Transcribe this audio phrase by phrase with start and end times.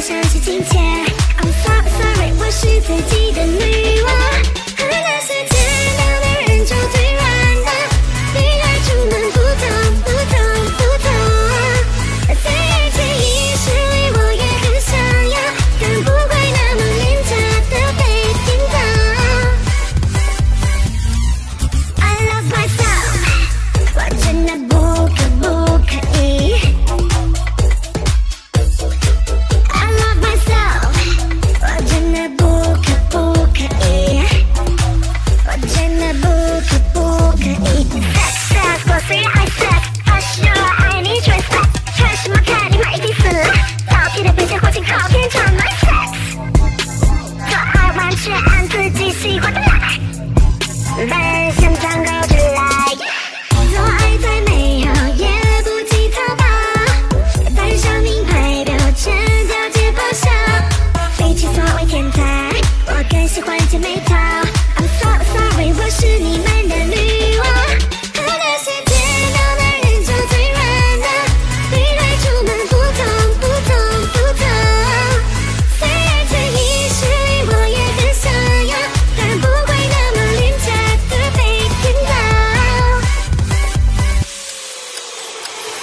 [0.00, 0.79] 想起今天。
[62.00, 62.22] 蛋仔
[62.86, 67.44] 我更喜欢姐妹淘 i'm sorry sorry 我是你们的女王。
[68.14, 68.86] 那些人
[70.30, 70.58] 最软
[70.98, 71.06] 的
[71.78, 71.84] 不
[73.36, 74.18] 不不
[75.76, 75.92] 虽然
[76.54, 78.32] 意识里我也很想
[78.66, 78.72] 要
[79.18, 80.66] 但不会那么廉价
[81.10, 82.10] 的被骗到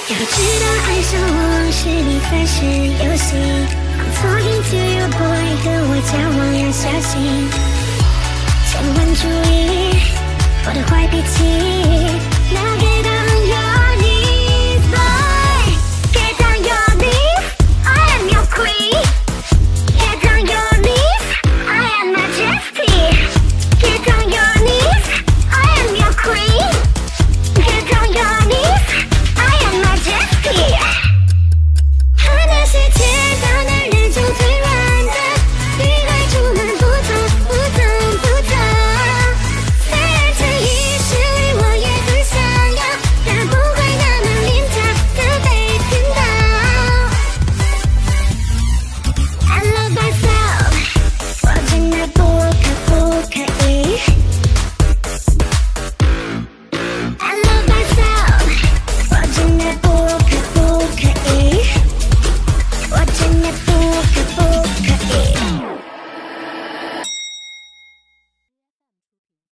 [0.09, 1.39] 要知道爱上我
[1.71, 2.55] 是你才事
[3.05, 3.86] 游戏。
[3.99, 7.15] I'm talking to your boy，和我交往要小心，
[8.67, 9.21] 千万注
[9.51, 9.53] 意
[10.65, 11.35] 我的坏脾气。